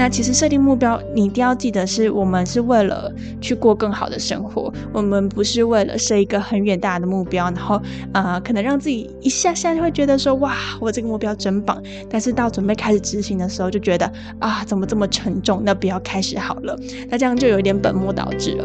[0.00, 7.78] 那其实设定目标，你一定要记得，是我们是为了去过更好的生活，我们不是为了设一个很远大的目标，然后
[8.14, 15.60] 啊，可能让自己一下下就会觉得说，哇，我这个目标真棒，但是到准备开始执行的时候，就觉得啊，怎么这么沉重？
[15.66, 16.74] 那不要开始好了，
[17.10, 18.64] 那这样就有点本末倒置了。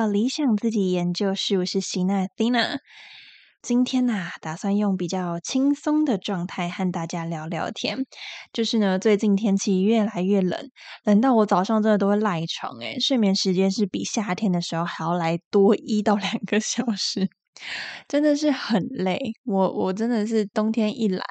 [0.00, 2.78] 到理想自己研究室，我是席娜 Thina。
[3.60, 8.06] 今天呢，打算用比较轻松的状态和大家聊聊天。
[8.50, 10.70] 就是呢，最近天气越来越冷，
[11.04, 17.28] 冷到我早上真的都会赖床，诶睡眠时间是比夏天的时候还要来多一到两个小时。
[18.08, 21.22] 真的是很累，我我真的是冬天一来，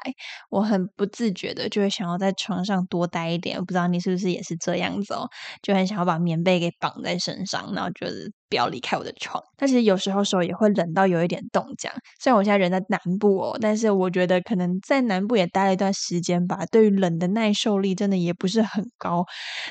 [0.48, 3.58] 我很不自觉的就会想要在床上多待一点。
[3.58, 5.28] 不知道你是不是也是这样子哦？
[5.60, 9.42] 就很想要把棉被给绑在身上，然后就是不要离开我的床。
[9.56, 11.90] 但其实有时候手也会冷到有一点冻僵。
[12.18, 19.24] 虽然我现在人在南部哦，但是我觉得可能在南部也待了一段时间吧，对于冷的耐受力真的也不是很高。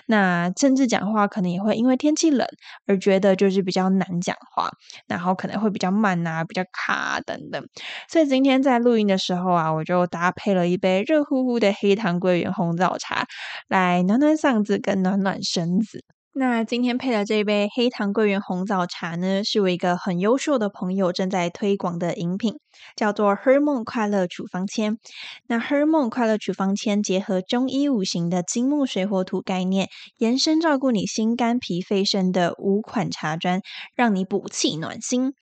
[0.08, 2.48] 那甚至讲话可能也会因为天气冷
[2.88, 4.70] 而觉得就是比较难讲话，
[5.08, 6.40] 然后可能会比较慢呐。
[6.48, 7.62] 比较卡等等，
[8.08, 13.28] 所以今天在录音的时候啊，我就搭配了一杯热乎乎的黑糖桂圆红枣茶，
[13.68, 16.04] 来暖暖嗓子跟暖暖身子。
[16.40, 22.54] 那今天配的这杯黑糖桂圆红枣茶呢，是我一个很优秀的朋友正在推广的饮品，
[22.96, 25.00] 叫做 Her 梦快乐处方签。
[25.48, 33.60] 那 Her 梦快乐处方签结合中医五行的金木水火土概念，延伸照顾你心肝脾肺肾的五款茶砖，
[33.94, 35.34] 让你补气暖心。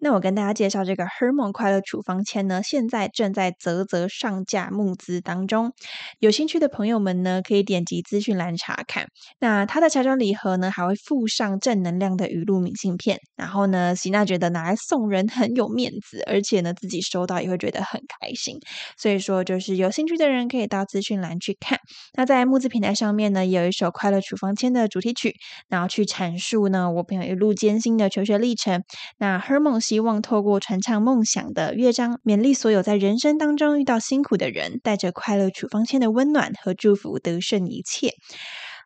[0.00, 5.72] 那我跟大家介绍这个 Hermon 快乐处方签呢，现在正在啧啧上架募资当中，
[6.18, 9.06] 有兴趣的朋友们呢，可以点击资讯栏查看。
[9.40, 18.58] 那它的茶砖礼盒呢，还会附上正能量的语录明信片，然后呢，喜娜觉得拿来送人很有面子，而且呢，自己收到也会觉得很开心。
[18.98, 21.78] 所以说，就是有兴趣的人可以到资讯栏去看。
[22.14, 25.34] 那在募资平台上面呢，有一首快乐处方签的主题曲，
[25.68, 28.82] 然后去阐述呢，我朋友一路艰辛的求学历程。
[29.18, 29.85] 那 Hermon。
[29.88, 38.14] 希望透过传唱梦想的乐章，勉励所有在人生当中遇到辛苦的人，带着快乐处方签的温暖和祝福，得胜一切。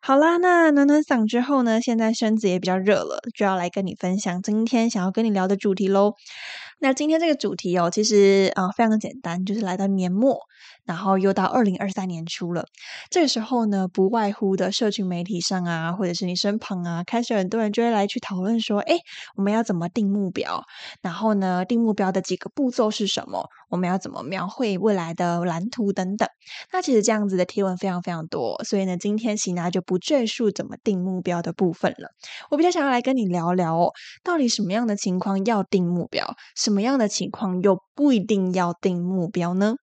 [0.03, 1.81] 好啦，那暖暖嗓之后呢？
[1.81, 6.13] 现在身子也比较热了，就要来跟你分享今天想要跟你聊的主题喽。
[6.81, 10.39] 那今天这个主题哦，其实啊非常简单，就是来到年末。
[10.83, 12.65] 然后又到二零二三年初了，
[13.09, 18.95] 这个时候呢，不外乎的社群媒体上啊，或者是你身旁啊，开始很多人就会来去讨论说，哎，
[19.35, 20.63] 我们要怎么定目标？
[21.01, 23.47] 然后呢，定目标的几个步骤是什么？
[23.69, 26.27] 我们要怎么描绘未来的蓝图等等？
[26.73, 32.09] 那其实这样子的贴文非常非常多，所以呢，今天喜娜就不赘述怎么定目标的部分了。
[32.49, 33.91] 我比较想要来跟你聊聊哦，
[34.23, 39.75] 到底什么样的情况要定目标，什什么样的情况又不一定要定目标呢？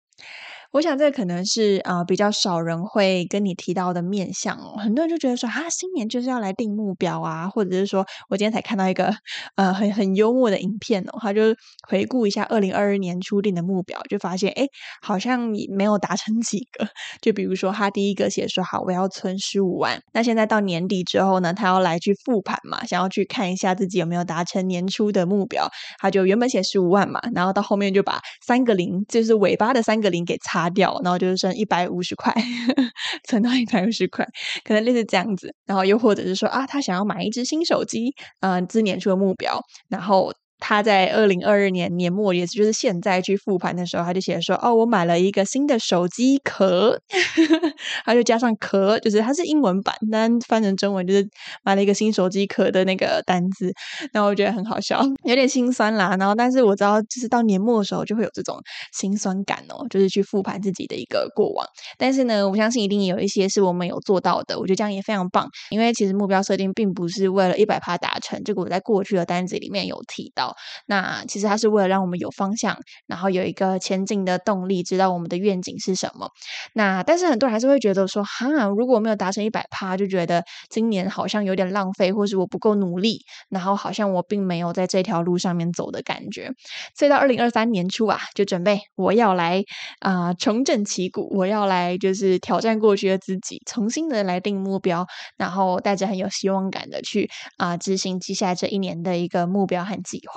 [0.73, 4.75] 我想这可能是啊比较少人会跟你提到的面相哦。
[4.77, 9.15] 很多人就觉得说啊，新年就是要来定目标啊，或者是说我今天才看到一个
[9.55, 11.41] 呃很很幽默的影片哦，他就
[11.87, 14.65] 回顾一下二零二二年初定的目标，就发现哎
[15.01, 15.39] 好像
[15.69, 16.87] 没有达成几个。
[17.21, 30.56] 就比如说他第一个写说好我要存十五万，那现在到年底之后呢，他要来去复盘嘛，想要去看一下自己有没有达成年初的目标，他就原本写十五万嘛，然后到后面就把三个零，就是尾巴的三个零给擦。
[30.57, 32.33] 擦掉，然后就是剩一百五十块，
[33.29, 34.25] 存到一百五十块，
[34.63, 35.53] 可能类似这样子。
[35.65, 40.33] 然后又或者是说啊，他想要买一只新手机，嗯，自年初的目标，然后。
[40.59, 46.99] 他在二零二二年年末，也就是现在去复盘的时候，他就写说：“哦，我买了一个新的手机壳，
[48.05, 51.27] 他就加上壳，就是它是英文版，但翻成中文就是
[51.63, 53.71] 买了一个新手机壳的那个单子。”
[54.11, 56.15] 然后我觉得很好笑， 有点心酸啦。
[56.19, 58.57] 然后，但是我知道，就是到年末的时候就会有这种
[58.93, 61.65] 心酸感哦，就是去复盘自己的一个过往。
[61.97, 65.47] 但是呢，我相信一定有一些是我们有做到的，我觉得这样也非常棒。
[65.69, 70.46] 因为其实目标设定并不是为了一百趴达成，这个我在过去的单子里面有提到。
[70.47, 70.55] 道。
[70.85, 72.77] 那其实它是为了让我们有方向，
[73.07, 76.29] 然后有一个前进的动力，知道我们的愿景是什么。
[76.73, 78.47] 那但是很多人还是会觉得说，哈，
[78.77, 86.51] 如果我没有达成一百趴，就觉得今年好像有点浪费，或是我不够努力，然后好像我并没有在这条路上面走的感觉。
[86.95, 89.63] 所以到二零二三年初啊，就准备我要来
[89.99, 95.05] 啊重振旗鼓，我要来就是挑战过去的自己，重新的来定目标，
[95.37, 100.36] 然后带着很有希望感的去啊执行接下来这一年的一个目标和计划。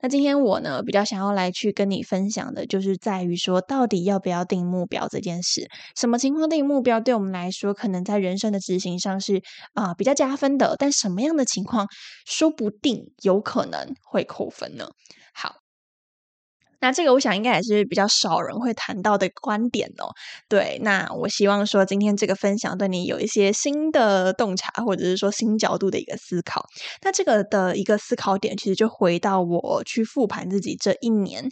[0.00, 5.68] 那今天我呢比较想要来去跟你分享的，就是在于说到底要不要定目标这件事。
[5.96, 9.42] 什么情况定目标对我们来说，可能在人生的执行上是
[9.72, 11.88] 啊比较加分的，但什么样的情况，
[12.26, 14.88] 说不定有可能会扣分呢？
[16.84, 20.12] 那这个我想应该也是比较少人会谈到的观点哦。
[20.50, 26.66] 对，那我希望说今天这个分享对你有一些新的洞察，或者是说新角度的一个思考。
[27.00, 31.48] 那这个的一个思考点，其实就回到我去复盘自己这一年。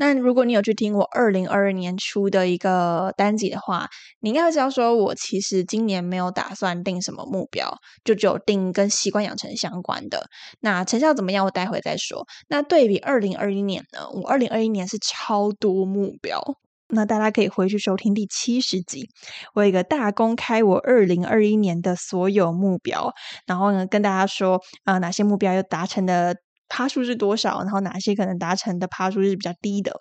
[0.00, 3.86] 那如果你有去听我二零二二年初的一个单集的话，
[4.20, 7.70] 你应该会知道，说我其实今年没有打算定什么目标，
[8.02, 10.26] 就只有定跟习惯养成相关的。
[10.60, 12.26] 那成效怎么样，我待会再说。
[12.48, 16.40] 那对比二零二一年呢，我二零二一年是超多目标。
[16.88, 19.06] 那大家可以回去收听第七十集，
[19.52, 23.12] 我有一个大公开我二零二一年的所有目标，
[23.46, 26.36] 然后呢跟大家说啊哪些目标又达成的。
[26.70, 27.58] 趴数是多少？
[27.62, 29.92] 然后哪些可能达成的趴数是比较低的？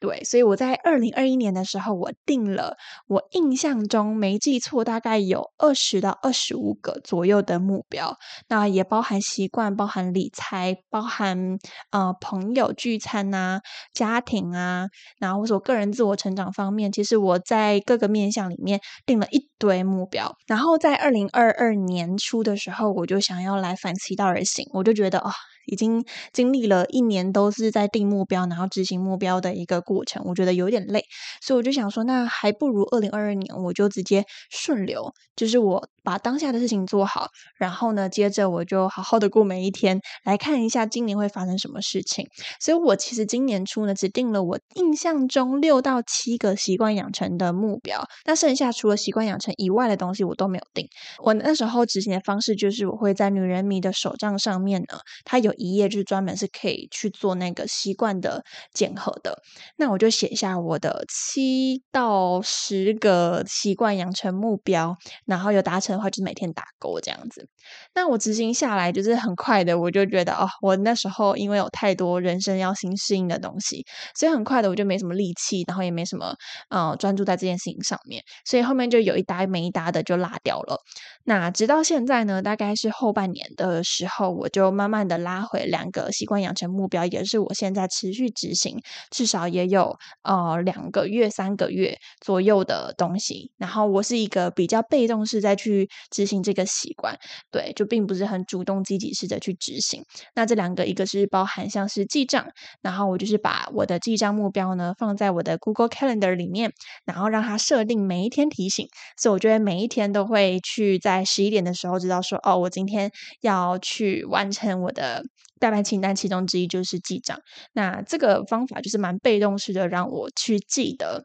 [0.00, 2.76] 对，所以我在二零二一年的时候，我定了
[3.08, 8.16] 我印象中没记错，大概有二十到二十五个左右的目标。
[8.48, 11.58] 那也包含习惯，包含理财，包含
[11.90, 13.60] 呃朋友聚餐呐、
[13.92, 14.86] 家庭啊，
[15.18, 20.32] 然后或者我个人自我成长方面，其实我在各个面向里面定了一堆目标。
[20.46, 25.32] 然后在二零二二年初的时候，我就想要来反其道而行，我就觉得啊。
[25.66, 31.04] 已经经历了一年都是在定目标，然后执行目标的一个过程，我觉得有点累，
[31.40, 42.26] 所以我就想说，那还不如二零二二年我就直接顺流，就是我把当下的事情做好，然后呢，接着我就好好的过每一天，来看一下今年会发生什么事情。
[42.60, 50.88] 所以我其实今年初呢，只定了我印象中六到七个习惯养成的目标，那剩下除了习惯养成以外的东西我都没有定。
[51.22, 55.51] 我那时候执行的方式就是，我会在女人迷的手账上面呢，它有。
[55.54, 59.36] 一页就是专门是可以去做那个习惯的检核的，
[59.76, 64.96] 那我就写下我的七到十个习惯养成目标，
[65.26, 67.48] 然后有达成的话就是每天打勾这样子。
[67.94, 73.84] 那我执行下来就是很快的，我就觉得哦，我那时候因为有太多人生要新适应的东西，
[74.18, 76.34] 所以很快的我就没什么力气，然后也没什么
[76.70, 80.76] 呃专注在这件事情上面，所以后面就有一搭没一搭的就落掉了。
[81.24, 88.78] 那直到现在呢，大概是后半年的时候，我就慢慢的拉回两个习惯养成目标，也是我现在持续执行，
[89.10, 93.50] 至少也有呃两个月、三个月左右的东西。
[93.58, 97.16] 然后我是一个比较被动式在去执行这个习惯。
[97.50, 100.04] 对，就并不是很主动积极式的去执行。
[100.34, 102.46] 那这两个，一个是包含像是记账，
[102.80, 106.72] 然后我就是把我的记账目标呢放在我的 Google Calendar 里面，
[107.04, 108.86] 然后让它设定每一天提醒。
[109.16, 113.10] 所以我觉得每一天都会去在十一点的时候知道说，哦，我今天
[113.40, 115.22] 要去完成我的
[115.58, 117.38] 代办清单，其中之一就是记账。
[117.72, 121.24] 那这个方法就是蛮被动式的，让我去记得。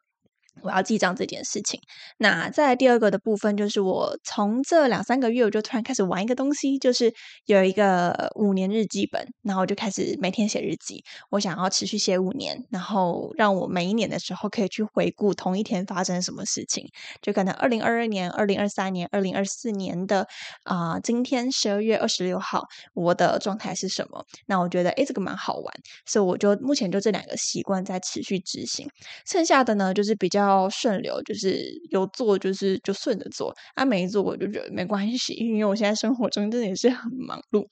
[0.61, 1.79] 我要记账这件事情。
[2.17, 7.13] 那在第二个的部分，就是我从这两三个月，我就突然开始玩一个东西，就是
[7.45, 11.03] 有一个五年日记本，然后我就开始每天写日记。
[11.29, 16.85] 我想要持续写五年，然后让我每一年的时候可以去回顾同一天发生什么事情。
[17.21, 20.27] 就可能二零二二年、二零二三年、二零二四年的
[20.63, 24.25] 啊，今天十二月二十六号，我的状态是什么？
[24.47, 25.73] 那我觉得诶，这个蛮好玩，
[26.05, 28.87] 所以我就目前就这两个习惯在持续执行。
[29.25, 30.46] 剩下的呢，就是比较。
[30.47, 37.65] 要顺流，就是有做就是就顺着做，啊没做我就觉得没关系，因为我现在生活中真的也是很忙碌，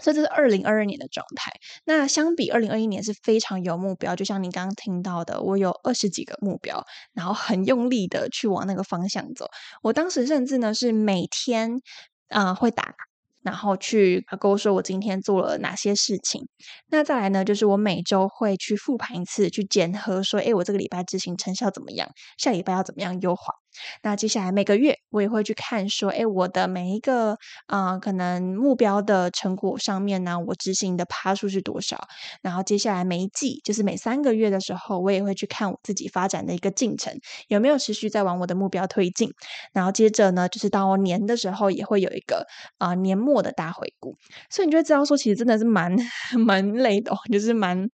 [0.00, 1.52] 所以这是二零二二年的状态。
[1.84, 6.84] 那相比二零二一年是非常有目标，就像你刚刚听到的，我有二十几个目标，
[7.14, 9.46] 然后很用力的去往那个方向走。
[9.82, 11.80] 我当时甚至呢是每天
[12.28, 13.07] 啊会打。
[13.42, 16.46] 然后去跟我说我今天做了哪些事情。
[16.90, 22.08] 那再来呢，就是我每周会去复盘一次，去检核说，诶，我这个礼拜执行成效怎么样？
[22.38, 23.54] 下礼拜要怎么样优化？
[24.02, 31.98] 那接下来每个月我也会去看说，哎，我的每一个啊，可能目标的成果上面呢，我执行的趴数是多少？
[32.42, 37.12] 然后接下来每一季，就是每三个月的时候，我也会去看我自己发展的一个进程，
[37.48, 39.30] 有没有持续在往我的目标推进。
[39.72, 42.46] 然后接着呢，就是到年的时候，也会有一个
[42.78, 44.14] 啊年末的大回顾。
[44.50, 45.94] 所以你就会知道说，其实真的是蛮
[46.46, 47.88] 蛮累的，就是蛮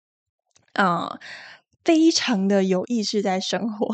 [0.74, 1.18] 啊。
[1.84, 3.88] 非常的有意识在生活，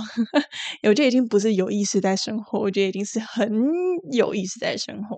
[0.83, 3.51] 我觉得已经不是有意识在生活，我觉得已经是很
[4.11, 5.17] 有意识在生活。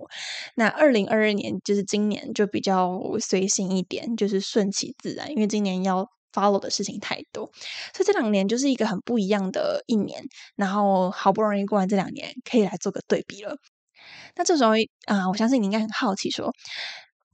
[0.54, 7.50] 那二零二二年就是今年就比较随性一点，就是顺其自然，因为今年要 follow 的事情太多，
[7.94, 10.22] 所以这两年就是一个很不一样的一年。
[10.56, 13.56] 然后好不容易过完这两年，可以来做个对比了。
[14.34, 14.70] 那这时候
[15.06, 16.52] 啊，我相信你应该很好奇说。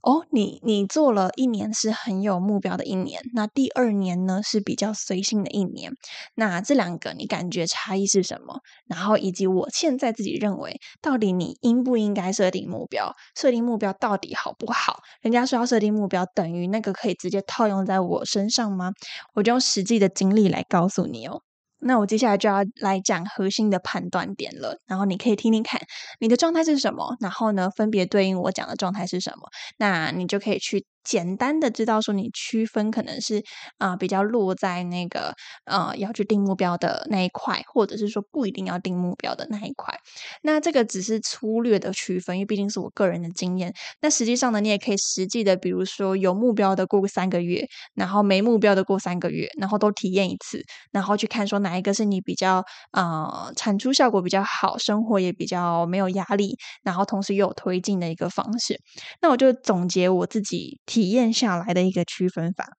[0.01, 5.91] 哦，你你做了一年是很有目标的一年，那第二年呢是比较随性的一年，
[6.35, 8.61] 那这两个你感觉差异是什么？
[8.87, 13.13] 然后以及我现在自己认为，到底你应不应该设定目标？
[13.35, 14.99] 设定目标到底好不好？
[15.21, 18.93] 人家说要设定目标，等于那个可以直接套用在我身上吗？
[19.33, 21.41] 我就用实际的经历来告诉你哦。
[21.81, 25.81] 那我接下来就要来讲核心的判断点了，然后你可以听听看
[26.19, 30.85] 你的状态是什么，然后呢，分别对应我讲的状态是什么，那你就可以去。
[31.03, 33.43] 简单的知道说你区分可能是
[33.77, 35.33] 啊比较落在那个
[35.65, 39.97] 呃要去定目标的那一块，或者是说不一定要定目标的那一块。
[40.43, 43.73] 那这个只是粗略的区分，因为毕竟是我个人的经验。
[44.01, 47.65] 那实际上呢，你也可以实际的，比如说有目标的过三个月，
[47.95, 58.79] 然后没目标的过三个月，然后都体验一次，然后去看说哪一个是你比较呃产出效果比较好，生活也比较没有压力，然后同时又有推进的一个方式。
[59.21, 60.79] 那我就总结我自己。
[60.89, 62.75] 体验下来的一个区分法。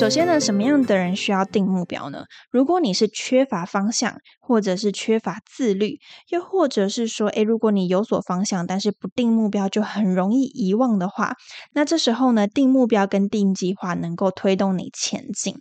[0.00, 2.24] 首先呢，什么样的人需要定目标呢？
[2.50, 5.98] 如果你是缺乏方向，或者是缺乏自律，
[6.30, 11.34] 又或者是说，诶，如果你有所方向，但是不定目标，就很容易遗忘的话，
[11.74, 15.56] 那这时候呢，定目标跟定计划能够推动你前进。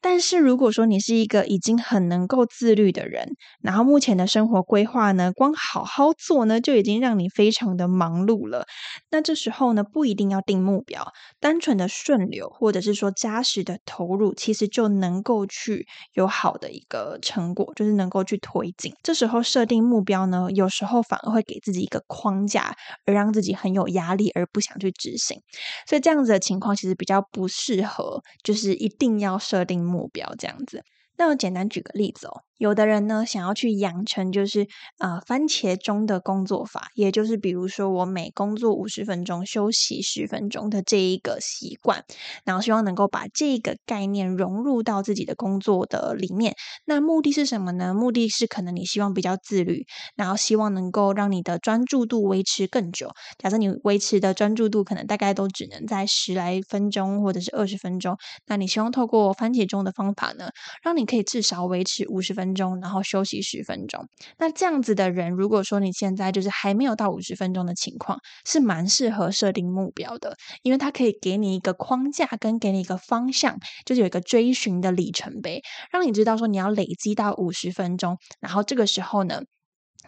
[0.00, 3.28] 但是如果说你是一个已经很能够自律的人，
[3.60, 8.64] 然后目前的生活规划呢，光好好做呢，就已经让你非常的忙碌了。
[9.10, 18.92] 那这时候呢，不一定要定目标，单纯的顺流或者是说扎实的投入，其实就能够去有好的一个成果，就是能够去推进。
[19.02, 22.72] 这时候设定目标呢，有时候反而会给自己一个框架，
[23.04, 25.40] 而让自己很有压力，而不想去执行。
[25.88, 29.87] 所以这样子的情况其实比较不适合，就是一定要设定。
[29.88, 30.84] 目标这样子，
[31.16, 32.42] 那我简单举个例子哦。
[32.58, 34.66] 有的人呢，想要去养成就是
[34.98, 42.04] 呃番茄钟的工作法，也就是比如说我每工作五十分钟休息十分钟的这一个习惯，
[42.44, 46.56] 然后希望能够把这个概念融入到自己的工作的里面。
[46.84, 47.94] 那目的是什么呢？
[47.94, 49.86] 目的是可能你希望比较自律，
[50.16, 53.08] 然后希望能够让你的专注度维持更久。
[53.38, 60.50] 假设你维持的专注度可能大概都只能在十来分钟或者是二十分钟，那你希望透过番茄钟的方法呢，
[60.82, 62.47] 让你可以至少维持五十分。
[62.48, 64.06] 分钟，然后休息十分钟。
[64.38, 75.60] 那这样子的人，如果说你现在就是还没有到五十分钟的情况，是蛮适合设定目标的，因为它可以给你一个框架，跟给你一个方向，就是有一个追寻的里程碑，
[75.92, 79.42] 让你知道说你要累积到五十分钟，然后这个时候呢。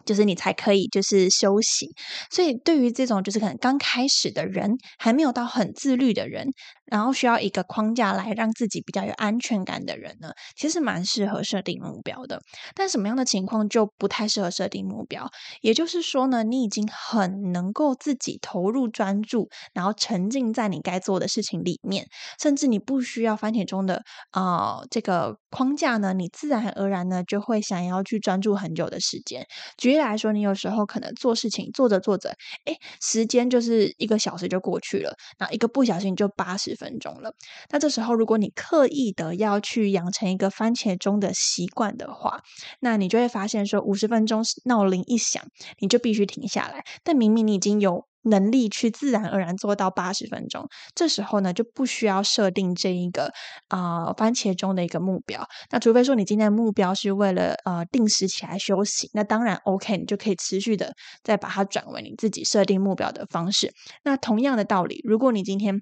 [0.06, 1.87] 就是你才可以就是休息，
[2.30, 6.47] 所以对于这种就是可能刚开始的人，还没有到很自律的人，
[6.90, 12.40] 然后需要一个框架来让自己比较有安全感的人呢，其实蛮适合设定目标的。
[12.75, 15.30] 但什么样的情况就不太适合设定目标？
[15.62, 22.06] 也就是说呢，你已经很能够自己投入专注，然后沉浸在你该做的事情里面，
[22.40, 29.47] 甚至你不需要番茄中的啊这个框架呢，你自然而然呢就会想要去专注很久的时间。
[29.78, 32.30] 举例来说，你有时候可能做事情做着做着，
[32.64, 37.33] 哎，时间就是一个小时就过去了，然后一个不小心就八十分钟了。
[37.71, 42.41] 那这时候，如果你刻意的要去养成一个番茄钟的习惯的话，
[42.81, 45.43] 那你就会发现说，五十分钟闹铃一响，
[45.81, 46.83] 你就必须停下来。
[47.05, 48.07] 但明明你已经有。
[48.25, 53.33] 能力去自然而然做到八十分钟，这时候呢就不需要设定这一个
[53.69, 55.43] 啊番茄钟的一个目标。
[55.71, 60.93] 那除非说你今天的目标是为了呃定时起来休息，那当然 OK，你就可以持续的
[61.25, 63.73] 再把它转为你自己设定目标的方式。
[64.05, 65.81] 那同样的道理，如果你今天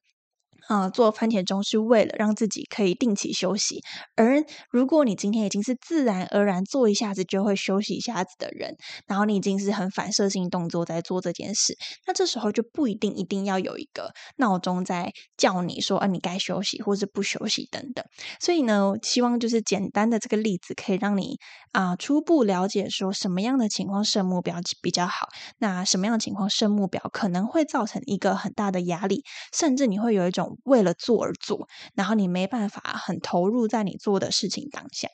[0.68, 3.80] 啊，做番茄钟是为了让自己可以定期休息。
[4.16, 11.74] 而如果你今天已经是自然而然做一下子就会休息一下子的人，然后你已经是很反射性动作在做这件事，
[12.06, 18.04] 那这时候就不一定一定要有一个闹钟在叫你说啊，你该休息或是不休息等等。
[18.38, 21.38] 所以呢，希望就是简单的这个例子可以让你
[21.72, 25.28] 啊初步了解说什么样的情况设目标比较好，
[25.60, 29.24] 那什么样的情况设目标可能会造成一个很大的压力，
[29.56, 30.57] 甚至你会有一种。
[30.64, 35.08] 为了做而做，然后你没办法很投入在你做的事情当下，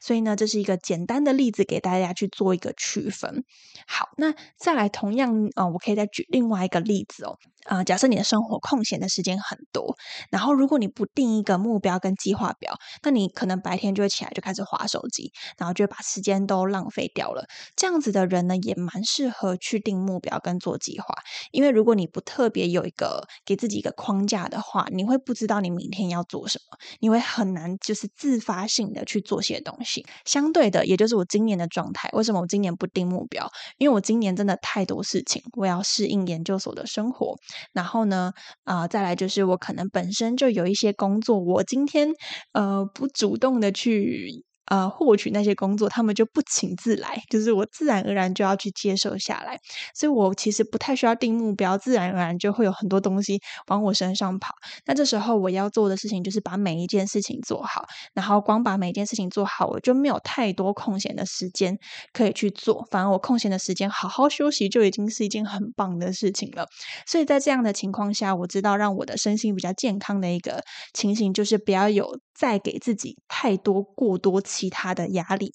[0.00, 3.44] 所以呢，这是一个简单的例子给大家去做一个区分。
[3.86, 7.36] 好，那再来同样啊，我可以再举另外一个例子哦。
[7.64, 9.96] 啊，假设你的生活空闲的时间很多，
[10.30, 17.46] 然后如果你不定一个目标跟计划表，那你可能白天就会起来就开始划手机，然后就把时间都浪费掉了。
[17.74, 21.06] 这样子的人呢，也蛮适合去定目标跟做计划，
[21.52, 30.04] 因为如果你不特别有一个给自己一个框架的话，你会不知道你明天要做什么，你会很难就是自发性的去做些东西。
[30.24, 33.50] 相对的，也就是我今年的状态，为什么我今年不定目标？
[33.78, 37.36] 因为我今年真的太多事情，我要适应研究所的生活。
[37.72, 38.32] 然后呢，
[38.64, 42.08] 啊，再来就是我可能本身就有一些工作，我今天
[42.52, 44.44] 呃不主动的去。
[44.66, 49.58] 呃，获取那些工作，他们就不请自来，就是我自然而然就要去接受下来，
[49.94, 54.54] 所以我其实不太需要定目标，自然而然就会有很多东西往我身上跑。
[54.86, 61.76] 那这时候我要做的事情就是把每一件事情做好，然后光把每一件事情做好，我就没有太多空闲的时间
[62.12, 62.86] 可以去做。
[62.90, 66.66] 反而我空闲的时间好好休息就已经是一件很棒的事情了。
[67.06, 70.62] 所以在这样的情况下，我知道让我的身心比较健康的一个
[70.94, 74.34] 情形，就是不要有再给自己太多过多。
[74.44, 75.54] 其他的压力。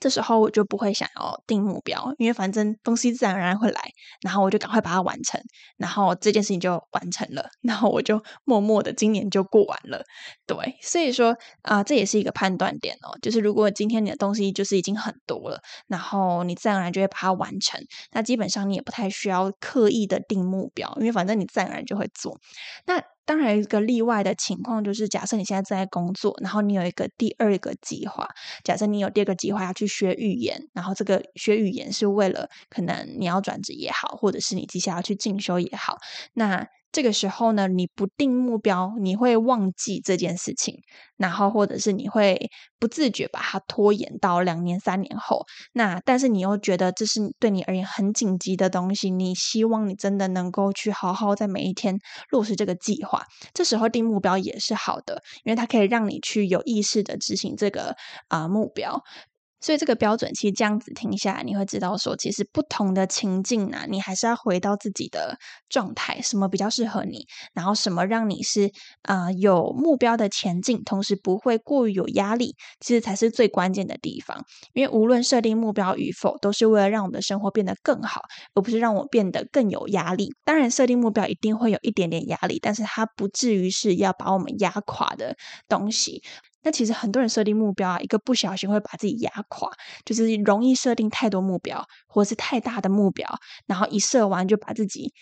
[0.00, 3.80] 这时候我就不会想要定目标，因为反正东西自然而然会来，
[4.20, 5.40] 然后我就赶快把它完成，
[5.76, 10.02] 然后这件事情就完成了，然后我就默默的今年就过完了。
[10.46, 17.80] 对，所以说啊，这也是一个判断点哦，就是如果今天你的东西就是已经很多了，然后你自然而然就会把它完成，
[18.10, 22.38] 那基本上你也不太需要刻意的定目标，因为反正你自然而然就会做。
[22.84, 28.28] 那当然一个例外的情况就是，假设你现在正在工作，然后你有一个第二个计划，
[28.62, 35.98] 假设你有第二个计划要去学语言，然后这个学语言是为了可能你要转职也好，或者是你接下来要去进修也好，
[36.34, 36.66] 那。
[36.94, 40.76] 这个时候呢，你不定目标，你会忘记这件事情，
[41.16, 45.44] 然后或者是你会不自觉把它拖延到两年、三年后。
[45.72, 51.98] 那但是你又觉得这是对你而言很紧急的东西，你希望你真的能够去好好在每一天
[52.30, 53.24] 落实这个计划。
[53.52, 57.96] 这时候定目标也是好的，因为它可以让你去有意识的执行这个
[58.28, 59.02] 啊目标。
[59.64, 65.38] 所以这个标准其实这样子听下来，你会知道说，其实不同的情境呢，你还是要回到自己的
[65.70, 74.44] 状态，什么比较适合你，然后什么让你是啊有目标的前进，同时不会过于有压力，其实才是最关键的地方。
[74.74, 78.20] 因为无论设定目标与否，都是为了让我们的生活变得更好，
[78.54, 80.34] 而不是让我变得更有压力。
[80.44, 85.34] 当然，设定目标一定会有一点点压力，但是它不至于是要把我们压垮的
[85.66, 86.22] 东西。
[86.64, 89.70] 那其实很多人设定目标啊，一个不小心会把自己压垮，
[90.04, 93.28] 就是容易设定太多目标，或是太大的目标，
[93.66, 95.12] 然后一设完就把自己。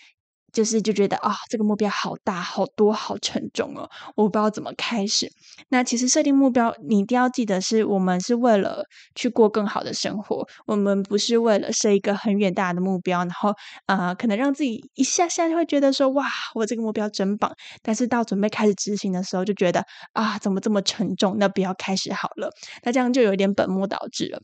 [0.53, 5.27] 就是就觉得啊，这个目标好大、好多、好沉重哦，我不知道怎么开始。
[5.69, 8.85] 那其实设定目标，你一定要记得，是我们是为了
[9.15, 13.53] 去过更好的生活，我们不是为了设一个很远大的目标，然后
[13.87, 17.51] 啊，可能让自己一下下就会觉得说，哇，我这个目标真棒。
[17.81, 21.37] 但是到准备开始执行的时候，就觉得啊，怎么这么沉重？
[21.39, 22.51] 那不要开始好了。
[22.83, 24.39] 那这样就有点本末倒置了。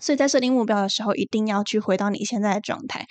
[0.00, 3.06] 所以在设定目标的时候，一定要去回到你现在的状态。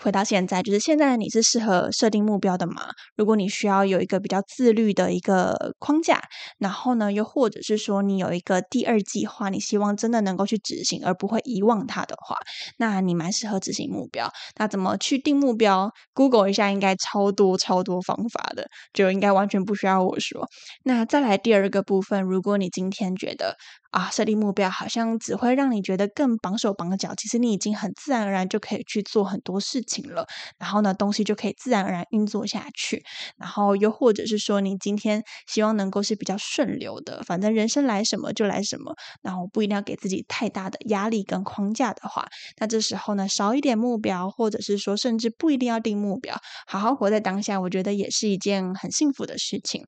[0.00, 2.88] 回到现在，就是现在你是适合设定目标的吗？
[3.16, 6.22] 如果你需要有一个比较自律的一个框架，
[6.58, 12.36] 然后呢，又或者是说你有一个第二计划，你希望真的能够去执行，而不会遗忘它的话，
[12.78, 14.30] 那你蛮适合执行目标。
[14.56, 20.46] 那怎么去定目标？Google 一下，应该超多超多方法的，就应该完全不需要我说。
[20.84, 23.56] 那再来第二个部分，如果你今天觉得，
[23.90, 27.14] 啊，设定目标好像只会让你觉得更绑手绑脚。
[27.16, 30.26] 其实你已经很自然而然就可以去做很多事情了，
[30.58, 33.02] 然后呢，东西就可以自然而然运作下去。
[33.38, 42.26] 然后又或者是说，你今天希望能够是比较顺流的，反正人生来什么就来什么，然后不一定要给自己太大的压力跟框架的话，
[42.58, 49.86] 那这时候呢，少一点目标，或者是说甚至不一定要定目标，好好活在当下，我觉得也是一件很幸福的事情。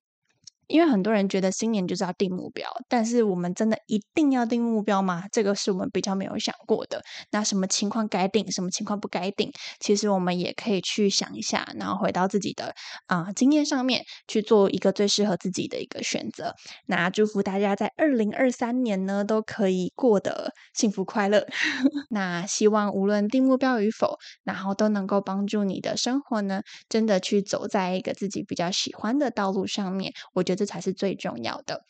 [0.70, 5.24] 因为很多人觉得新年就是要定目标，但是我们真的一定要定目标吗？
[5.32, 7.02] 这个是我们比较没有想过的。
[7.32, 9.50] 那什么情况该定，什么情况不该定？
[9.80, 12.72] 其实我们也可以去想一下，然后回到自己的
[13.06, 16.54] 啊经验上面去做一个最适合自己的一个选择。
[16.86, 21.46] 那祝福大家在二零二三年呢都可以过得幸福快乐。
[22.10, 30.12] 那希望无论定目标与否，然后都能够帮助你的生活呢，真的去走在一个自己比较喜欢的道路上面。
[30.34, 31.82] 我觉得这才是最重要的。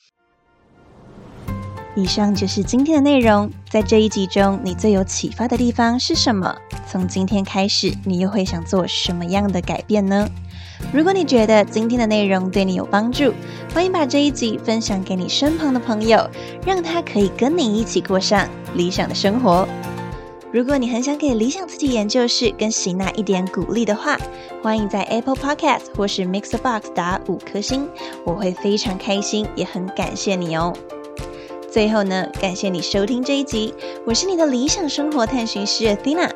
[1.96, 3.50] 以上就是今天的内容。
[3.68, 6.56] 在这一集中，你最有启发的地方是什么？
[6.88, 10.28] 从今天开始，你又会想做什么样的改变呢？
[10.92, 13.35] 如果你觉得今天的内容对你有帮助，
[13.74, 16.30] 欢迎把这一集分享给你身旁的朋友，
[16.64, 19.66] 让他可以跟你一起过上理想的生活。
[20.52, 24.18] 如果你很想给理想自己研究室跟喜娜一点鼓励的话，
[24.60, 27.88] 欢迎在 Apple Podcast 或是 Mixer Box 打五颗星，
[28.24, 30.72] 我会非常开心，也很感谢你哦。
[31.70, 33.72] 最后呢，感谢你收听这一集，
[34.04, 36.28] 我是你的理想生活探寻师 Athena，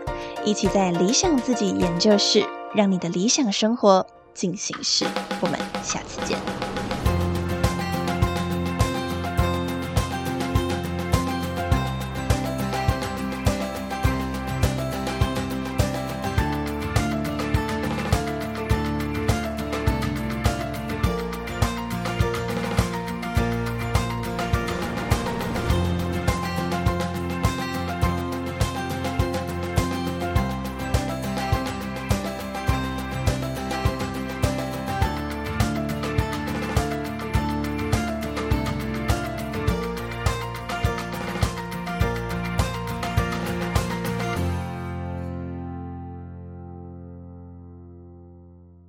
[0.45, 5.05] 一起在理想自己研究室，让你的理想生活进行式。
[5.41, 6.64] 我们下次见。